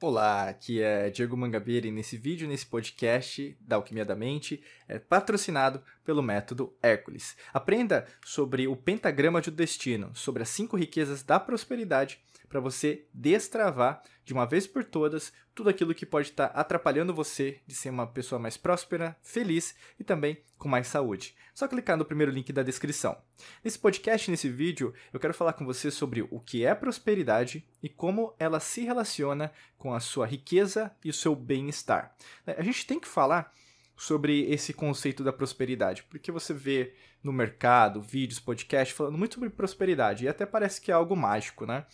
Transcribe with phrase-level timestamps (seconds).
[0.00, 4.96] Olá, aqui é Diego Mangabeira e nesse vídeo, nesse podcast da Alquimia da Mente, é
[4.96, 7.36] patrocinado pelo método Hércules.
[7.52, 14.02] Aprenda sobre o pentagrama de destino, sobre as cinco riquezas da prosperidade para você destravar
[14.24, 17.90] de uma vez por todas tudo aquilo que pode estar tá atrapalhando você de ser
[17.90, 21.34] uma pessoa mais próspera, feliz e também com mais saúde.
[21.54, 23.16] Só clicar no primeiro link da descrição.
[23.64, 27.88] Nesse podcast, nesse vídeo, eu quero falar com você sobre o que é prosperidade e
[27.88, 32.14] como ela se relaciona com a sua riqueza e o seu bem-estar.
[32.46, 33.52] A gente tem que falar
[33.96, 39.50] sobre esse conceito da prosperidade, porque você vê no mercado, vídeos, podcasts falando muito sobre
[39.50, 41.84] prosperidade e até parece que é algo mágico, né?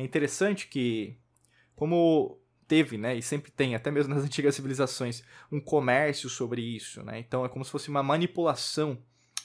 [0.00, 1.14] É interessante que,
[1.76, 7.02] como teve, né, e sempre tem, até mesmo nas antigas civilizações, um comércio sobre isso,
[7.02, 7.18] né?
[7.18, 8.96] Então é como se fosse uma manipulação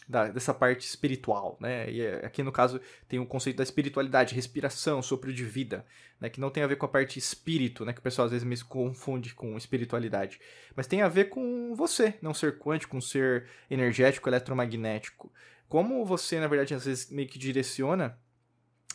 [0.07, 1.91] da, dessa parte espiritual, né?
[1.91, 5.85] E é, aqui no caso tem o conceito da espiritualidade, respiração, sopro de vida,
[6.21, 6.29] né?
[6.29, 7.91] Que não tem a ver com a parte espírito, né?
[7.91, 10.39] Que o pessoal às vezes me confunde com espiritualidade,
[10.73, 15.29] mas tem a ver com você, não ser quântico, um ser energético, eletromagnético.
[15.67, 18.17] Como você, na verdade, às vezes meio que direciona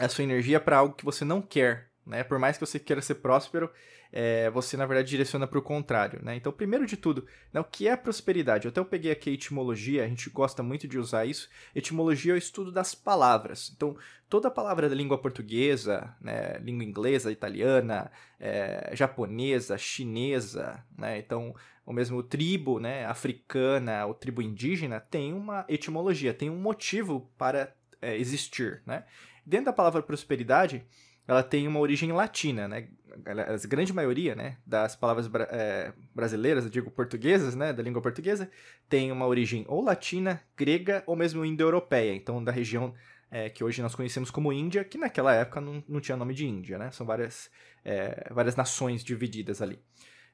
[0.06, 2.25] a sua energia para algo que você não quer, né?
[2.25, 3.70] Por mais que você queira ser próspero,
[4.12, 6.34] é, você na verdade direciona para o contrário, né?
[6.34, 8.65] Então, primeiro de tudo, né, o que é prosperidade?
[8.65, 11.48] Eu até eu peguei aqui a etimologia, a gente gosta muito de usar isso.
[11.75, 13.70] Etimologia é o estudo das palavras.
[13.75, 13.97] Então,
[14.29, 21.19] toda palavra da língua portuguesa, né, língua inglesa, italiana, é, japonesa, chinesa, né?
[21.19, 21.55] Então,
[21.87, 27.73] o mesmo tribo, né, africana, o tribo indígena tem uma etimologia, tem um motivo para
[28.03, 29.05] é, existir, né?
[29.44, 30.84] Dentro da palavra prosperidade,
[31.27, 32.88] ela tem uma origem latina, né?
[33.27, 38.48] A grande maioria, né, das palavras é, brasileiras, eu digo portuguesas, né, da língua portuguesa,
[38.88, 42.94] tem uma origem ou latina, grega ou mesmo indo-europeia, então da região
[43.30, 46.46] é, que hoje nós conhecemos como Índia, que naquela época não, não tinha nome de
[46.46, 46.91] Índia, né?
[46.91, 47.50] São várias,
[47.84, 49.79] é, várias nações divididas ali.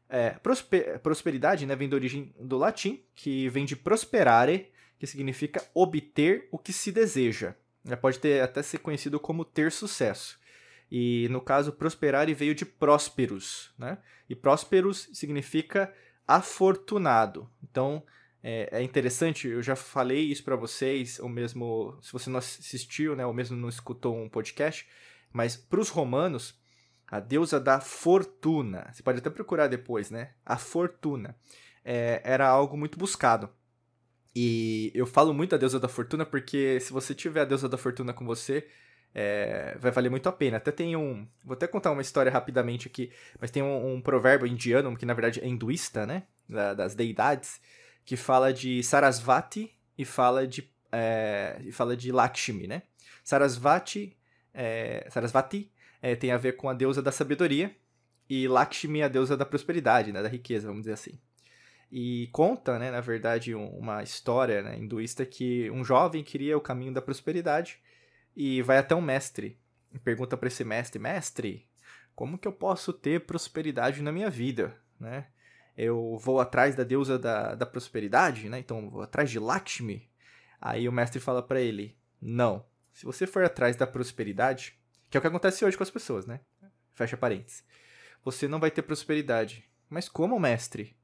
[0.08, 5.62] É, prosper, prosperidade né, vem da origem do latim, que vem de prosperare, que significa
[5.74, 7.54] obter o que se deseja.
[7.86, 10.38] Já pode ter até ser conhecido como ter sucesso.
[10.90, 13.98] E no caso, prosperare veio de prósperos, né?
[14.28, 15.92] E prósperos significa
[16.26, 17.48] afortunado.
[17.62, 18.02] Então,
[18.42, 23.16] é, é interessante, eu já falei isso para vocês, ou mesmo, se você não assistiu,
[23.16, 24.88] né, ou mesmo não escutou um podcast,
[25.32, 26.60] mas para os romanos,
[27.08, 30.32] a deusa da fortuna, você pode até procurar depois, né?
[30.44, 31.36] A fortuna
[31.84, 33.48] é, era algo muito buscado.
[34.38, 37.78] E eu falo muito da deusa da fortuna porque se você tiver a deusa da
[37.78, 38.68] fortuna com você,
[39.14, 40.58] é, vai valer muito a pena.
[40.58, 41.26] Até tem um.
[41.42, 43.10] Vou até contar uma história rapidamente aqui,
[43.40, 46.24] mas tem um, um provérbio indiano, que na verdade é hinduísta, né?
[46.46, 47.62] Da, das deidades,
[48.04, 52.82] que fala de Sarasvati e fala de, é, e fala de Lakshmi, né?
[53.24, 54.18] Sarasvati,
[54.52, 57.74] é, Sarasvati é, tem a ver com a deusa da sabedoria
[58.28, 60.22] e Lakshmi a deusa da prosperidade, né?
[60.22, 61.18] Da riqueza, vamos dizer assim.
[61.90, 66.92] E conta, né, na verdade, uma história né, hinduísta que um jovem queria o caminho
[66.92, 67.80] da prosperidade
[68.34, 69.58] e vai até um mestre
[69.92, 71.68] e pergunta para esse mestre: Mestre,
[72.14, 74.76] como que eu posso ter prosperidade na minha vida?
[74.98, 75.26] Né?
[75.76, 78.58] Eu vou atrás da deusa da, da prosperidade, né?
[78.58, 80.10] então vou atrás de Lakshmi.
[80.60, 85.18] Aí o mestre fala para ele: Não, se você for atrás da prosperidade, que é
[85.18, 86.40] o que acontece hoje com as pessoas, né?
[86.94, 87.62] Fecha parênteses.
[88.24, 89.68] Você não vai ter prosperidade.
[89.88, 90.95] Mas como, mestre?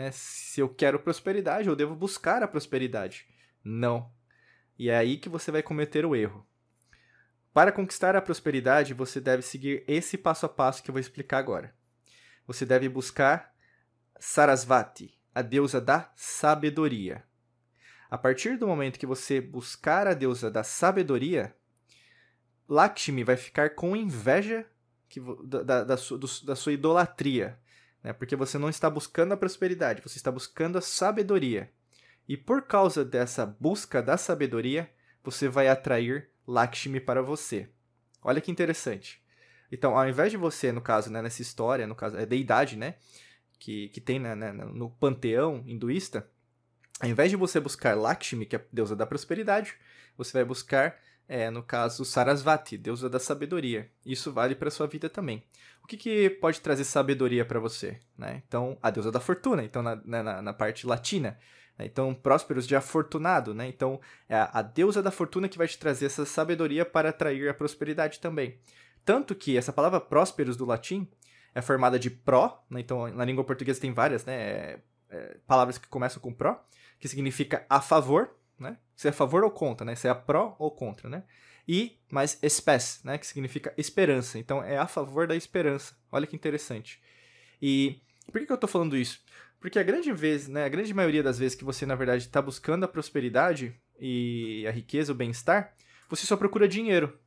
[0.00, 0.10] Né?
[0.12, 3.26] Se eu quero prosperidade, eu devo buscar a prosperidade.
[3.62, 4.10] Não.
[4.78, 6.46] E é aí que você vai cometer o erro.
[7.52, 11.36] Para conquistar a prosperidade, você deve seguir esse passo a passo que eu vou explicar
[11.36, 11.74] agora.
[12.46, 13.54] Você deve buscar
[14.18, 17.22] Sarasvati, a deusa da sabedoria.
[18.10, 21.54] A partir do momento que você buscar a deusa da sabedoria,
[22.66, 24.64] Lakshmi vai ficar com inveja
[25.44, 27.58] da, da, da, da sua idolatria
[28.02, 28.12] né?
[28.12, 31.70] porque você não está buscando a prosperidade, você está buscando a sabedoria.
[32.28, 34.90] E por causa dessa busca da sabedoria,
[35.22, 37.68] você vai atrair Lakshmi para você.
[38.22, 39.22] Olha que interessante.
[39.72, 42.96] Então, ao invés de você, no caso, né, nessa história, no caso, é deidade, né,
[43.58, 46.28] que, que tem né, né, no panteão hinduísta,
[47.00, 49.74] ao invés de você buscar Lakshmi, que é a deusa da prosperidade,
[50.16, 50.98] você vai buscar
[51.32, 53.88] é, no caso, Sarasvati, deusa da sabedoria.
[54.04, 55.44] Isso vale para sua vida também.
[55.80, 58.00] O que, que pode trazer sabedoria para você?
[58.18, 58.42] Né?
[58.48, 61.38] Então, a deusa da fortuna, então na, né, na, na parte latina.
[61.78, 61.86] Né?
[61.86, 63.68] Então, prósperos de afortunado, né?
[63.68, 67.48] Então, é a, a deusa da fortuna que vai te trazer essa sabedoria para atrair
[67.48, 68.58] a prosperidade também.
[69.04, 71.08] Tanto que essa palavra prósperos do latim
[71.54, 72.80] é formada de pró, né?
[72.80, 74.34] então na língua portuguesa tem várias né?
[74.34, 74.80] É,
[75.10, 76.60] é, palavras que começam com pró,
[76.98, 78.76] que significa a favor, né?
[78.94, 79.94] Se é a favor ou contra, né?
[79.94, 81.24] Se é a pró ou contra, né?
[81.66, 83.18] E mais espécie, né?
[83.18, 84.38] Que significa esperança.
[84.38, 85.94] Então é a favor da esperança.
[86.12, 87.00] Olha que interessante.
[87.60, 89.20] E por que, eu estou falando isso?
[89.60, 92.40] Porque a grande vez, né, a grande maioria das vezes que você, na verdade, está
[92.40, 95.74] buscando a prosperidade e a riqueza, o bem-estar,
[96.08, 97.18] você só procura dinheiro,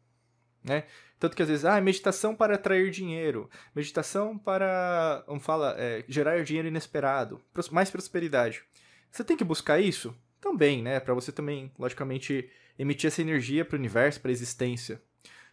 [0.63, 0.85] né?
[1.19, 6.43] Tanto que às vezes, ah, meditação para atrair dinheiro, meditação para, vamos falar, é, gerar
[6.43, 7.39] dinheiro inesperado,
[7.71, 8.63] mais prosperidade.
[9.11, 10.15] Você tem que buscar isso?
[10.43, 10.99] Também, né?
[10.99, 15.01] Para você também, logicamente, emitir essa energia para o universo, para a existência.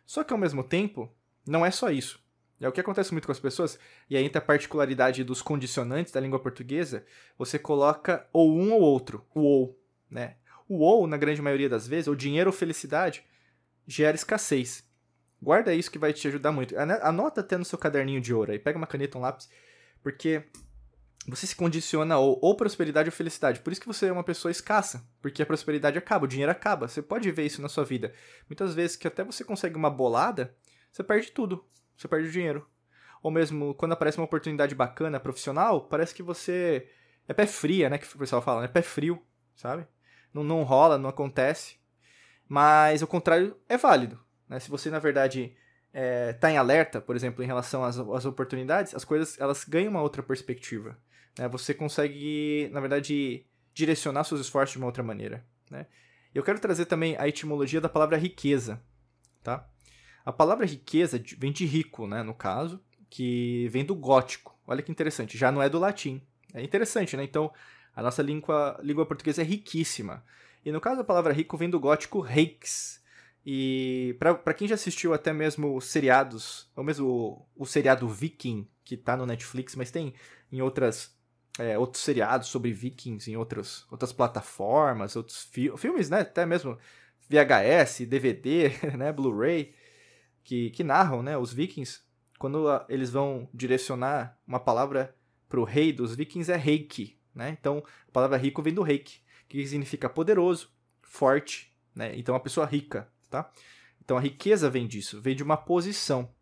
[0.04, 1.08] Só que ao mesmo tempo,
[1.46, 2.20] não é só isso.
[2.60, 3.78] É o que acontece muito com as pessoas,
[4.10, 7.06] e aí entra a particularidade dos condicionantes da língua portuguesa,
[7.38, 10.34] você coloca ou um ou outro, o ou, né?
[10.68, 13.22] O ou, na grande maioria das vezes, ou dinheiro ou felicidade,
[13.86, 14.84] gera escassez.
[15.40, 16.74] Guarda isso que vai te ajudar muito.
[16.76, 19.48] Anota até no seu caderninho de ouro aí, pega uma caneta, um lápis,
[20.02, 20.42] porque
[21.28, 23.60] você se condiciona ou, ou prosperidade ou felicidade.
[23.60, 26.88] Por isso que você é uma pessoa escassa, porque a prosperidade acaba, o dinheiro acaba.
[26.88, 28.12] Você pode ver isso na sua vida.
[28.48, 30.54] Muitas vezes que até você consegue uma bolada,
[30.90, 31.64] você perde tudo
[32.00, 32.66] você perde o dinheiro.
[33.22, 36.88] Ou mesmo quando aparece uma oportunidade bacana profissional, parece que você
[37.28, 37.98] é pé fria, né?
[37.98, 38.68] Que o pessoal fala, né?
[38.68, 39.22] Pé frio,
[39.54, 39.86] sabe?
[40.32, 41.78] Não, não rola, não acontece.
[42.48, 44.18] Mas o contrário é válido.
[44.48, 44.58] Né?
[44.58, 45.54] Se você, na verdade,
[45.92, 50.02] é, em alerta, por exemplo, em relação às, às oportunidades, as coisas elas ganham uma
[50.02, 50.98] outra perspectiva.
[51.40, 51.48] Né?
[51.48, 55.42] Você consegue, na verdade, direcionar seus esforços de uma outra maneira.
[55.70, 55.86] Né?
[56.34, 58.82] Eu quero trazer também a etimologia da palavra riqueza.
[59.42, 59.66] Tá?
[60.22, 62.78] A palavra riqueza vem de rico, né, no caso,
[63.08, 64.54] que vem do gótico.
[64.66, 66.20] Olha que interessante, já não é do latim.
[66.52, 67.24] É interessante, né?
[67.24, 67.50] Então,
[67.96, 70.22] a nossa língua, língua portuguesa é riquíssima.
[70.62, 73.02] E no caso da palavra rico vem do gótico reix.
[73.46, 78.96] E para quem já assistiu até mesmo seriados, ou mesmo o, o seriado Viking, que
[78.96, 80.12] tá no Netflix, mas tem
[80.52, 81.18] em outras
[81.60, 86.20] é, outros seriados sobre vikings em outras, outras plataformas, outros fi filmes, né?
[86.20, 86.78] Até mesmo
[87.28, 89.12] VHS, DVD, né?
[89.12, 89.74] Blu-ray
[90.42, 92.00] que, que narram, né, os vikings,
[92.38, 95.14] quando eles vão direcionar uma palavra
[95.48, 97.56] para o rei dos vikings é reiki, né?
[97.60, 100.72] Então, a palavra rico vem do reiki, que significa poderoso,
[101.02, 102.16] forte, né?
[102.16, 103.50] Então, uma pessoa rica, tá?
[104.02, 106.32] Então, a riqueza vem disso, vem de uma posição.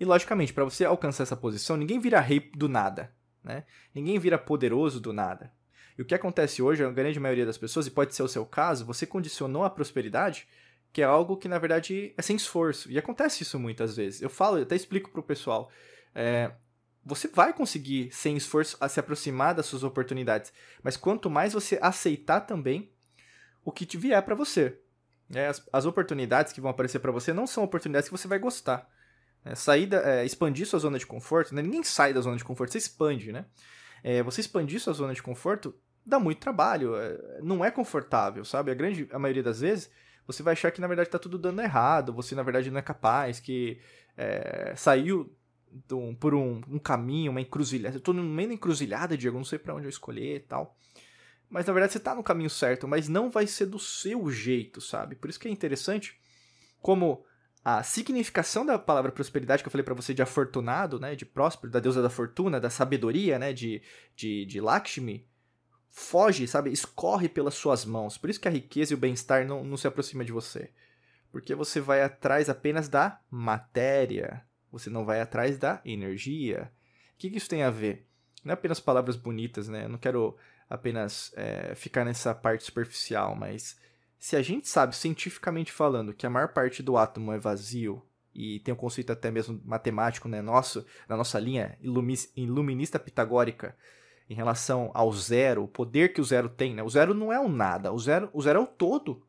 [0.00, 3.14] E, logicamente, para você alcançar essa posição, ninguém vira rei do nada,
[3.46, 3.64] né?
[3.94, 5.50] Ninguém vira poderoso do nada.
[5.96, 8.44] E o que acontece hoje, a grande maioria das pessoas, e pode ser o seu
[8.44, 10.46] caso, você condicionou a prosperidade
[10.92, 12.90] que é algo que na verdade é sem esforço.
[12.90, 14.22] E acontece isso muitas vezes.
[14.22, 15.70] Eu falo, eu até explico pro pessoal.
[16.14, 16.52] É,
[17.04, 20.54] você vai conseguir, sem esforço, se aproximar das suas oportunidades.
[20.82, 22.90] Mas quanto mais você aceitar também
[23.62, 24.80] o que te vier para você.
[25.34, 28.38] É, as, as, oportunidades que vão aparecer para você não são oportunidades que você vai
[28.38, 28.88] gostar.
[29.46, 31.62] É, é, expandir sua zona de conforto, né?
[31.62, 33.46] ninguém sai da zona de conforto, você expande, né?
[34.02, 38.70] É, você expandir sua zona de conforto dá muito trabalho, é, não é confortável, sabe?
[38.70, 39.90] A grande a maioria das vezes
[40.26, 42.82] você vai achar que na verdade está tudo dando errado, você na verdade não é
[42.82, 43.80] capaz, que
[44.16, 45.32] é, saiu
[46.18, 47.96] por um, um, caminho, uma encruzilhada.
[47.96, 50.76] Eu estou no meio da encruzilhada, Diego, não sei para onde eu escolher e tal.
[51.48, 54.80] Mas na verdade você está no caminho certo, mas não vai ser do seu jeito,
[54.80, 55.14] sabe?
[55.14, 56.18] Por isso que é interessante
[56.80, 57.24] como
[57.68, 61.68] a significação da palavra prosperidade que eu falei para você de afortunado, né, de próspero,
[61.68, 63.82] da deusa da fortuna, da sabedoria, né, de,
[64.14, 65.26] de, de Lakshmi,
[65.90, 66.70] foge, sabe?
[66.70, 68.16] Escorre pelas suas mãos.
[68.16, 70.70] Por isso que a riqueza e o bem-estar não, não se aproximam de você.
[71.32, 74.46] Porque você vai atrás apenas da matéria.
[74.70, 76.70] Você não vai atrás da energia.
[77.14, 78.06] O que, que isso tem a ver?
[78.44, 79.86] Não é apenas palavras bonitas, né?
[79.86, 80.36] Eu não quero
[80.70, 83.76] apenas é, ficar nessa parte superficial, mas
[84.18, 88.02] se a gente sabe, cientificamente falando, que a maior parte do átomo é vazio,
[88.34, 91.78] e tem um conceito até mesmo matemático, né, nosso, na nossa linha
[92.36, 93.76] iluminista pitagórica,
[94.28, 96.82] em relação ao zero, o poder que o zero tem, né?
[96.82, 99.24] O zero não é o nada, o zero, o zero é o todo.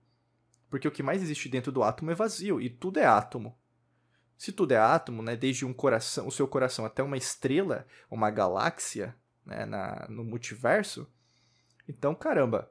[0.69, 3.55] Porque o que mais existe dentro do átomo é vazio e tudo é átomo.
[4.37, 8.31] Se tudo é átomo, né, desde um coração, o seu coração até uma estrela, uma
[8.31, 9.15] galáxia,
[9.45, 11.07] né, na, no multiverso,
[11.87, 12.69] então, caramba,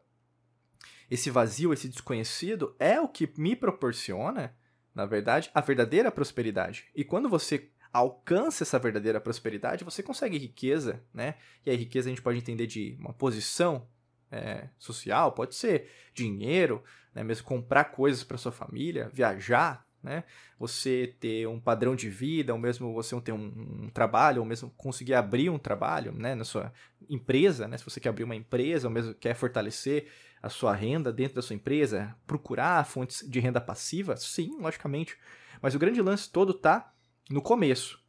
[1.10, 4.54] esse vazio, esse desconhecido é o que me proporciona,
[4.94, 6.86] na verdade, a verdadeira prosperidade.
[6.94, 11.36] E quando você alcança essa verdadeira prosperidade, você consegue riqueza, né?
[11.64, 13.86] E a riqueza a gente pode entender de uma posição
[14.30, 16.82] é, social, pode ser dinheiro,
[17.14, 17.22] né?
[17.22, 20.25] mesmo comprar coisas para sua família, viajar, né?
[20.58, 24.70] Você ter um padrão de vida, ou mesmo você ter um, um, trabalho, ou mesmo
[24.76, 26.34] conseguir abrir um trabalho, né?
[26.34, 26.72] Na sua
[27.08, 27.76] empresa, né?
[27.76, 30.06] Se você quer abrir uma empresa, ou mesmo quer fortalecer
[30.43, 35.16] a sua renda dentro da sua empresa, procurar fontes de renda passiva, sim, logicamente.
[35.61, 36.93] Mas o grande lance todo tá
[37.31, 38.00] no começo.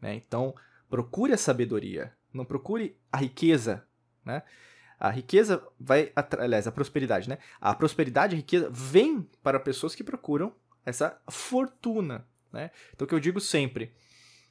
[0.00, 0.14] Né?
[0.14, 0.54] Então,
[0.88, 3.86] procure a sabedoria, não procure a riqueza.
[4.24, 4.42] Né?
[4.98, 7.38] A riqueza vai, aliás, a prosperidade, né?
[7.60, 12.70] A prosperidade e a riqueza vem para pessoas que procuram essa fortuna, né?
[12.92, 13.92] Então, o que eu digo sempre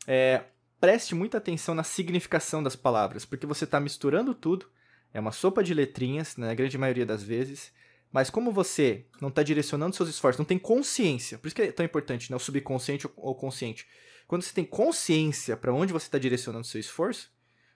[0.06, 0.44] é,
[0.80, 4.70] preste muita atenção na significação das palavras, porque você está misturando tudo,
[5.14, 7.72] é uma sopa de letrinhas, na grande maioria das vezes,
[8.12, 11.72] mas como você não está direcionando seus esforços, não tem consciência, por isso que é
[11.72, 13.88] tão importante, né, o subconsciente ou consciente.
[14.28, 17.32] Quando você tem consciência para onde você está direcionando seu esforço,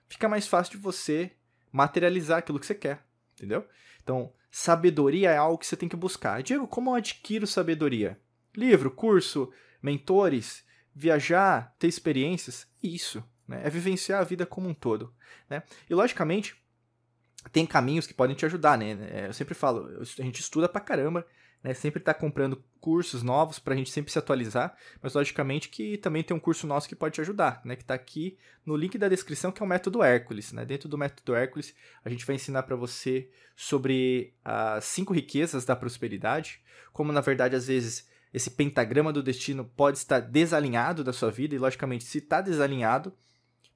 [0.08, 1.32] fica mais fácil de você
[1.70, 3.04] materializar aquilo que você quer,
[3.34, 3.66] entendeu?
[4.02, 6.42] Então, sabedoria é algo que você tem que buscar.
[6.42, 8.18] Diego, como eu adquiro sabedoria?
[8.56, 9.52] Livro, curso,
[9.82, 10.64] mentores,
[10.94, 13.60] viajar, ter experiências, isso, né?
[13.64, 15.14] É vivenciar a vida como um todo,
[15.48, 15.62] né?
[15.88, 16.56] E logicamente
[17.52, 18.96] tem caminhos que podem te ajudar, né?
[19.10, 21.26] É, eu sempre falo, a gente estuda pra caramba,
[21.62, 21.74] né?
[21.74, 26.36] Sempre tá comprando cursos novos pra gente sempre se atualizar, mas logicamente que também tem
[26.36, 27.76] um curso nosso que pode te ajudar, né?
[27.76, 30.64] Que tá aqui no link da descrição, que é o método Hércules, né?
[30.64, 31.74] Dentro do método Hércules,
[32.04, 36.60] a gente vai ensinar para você sobre as cinco riquezas da prosperidade,
[36.92, 41.54] como na verdade às vezes esse pentagrama do destino pode estar desalinhado da sua vida,
[41.54, 43.12] e logicamente, se está desalinhado,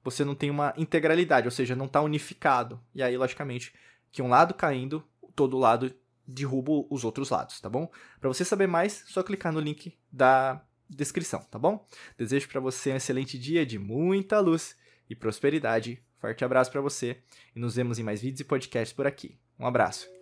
[0.02, 2.80] você não tem uma integralidade, ou seja, não está unificado.
[2.94, 3.72] E aí, logicamente,
[4.10, 5.04] que um lado caindo,
[5.34, 5.94] todo lado
[6.26, 7.90] derruba os outros lados, tá bom?
[8.20, 11.84] Para você saber mais, só clicar no link da descrição, tá bom?
[12.16, 14.76] Desejo para você um excelente dia de muita luz
[15.08, 16.02] e prosperidade.
[16.18, 17.18] Forte abraço para você
[17.54, 19.36] e nos vemos em mais vídeos e podcasts por aqui.
[19.58, 20.21] Um abraço.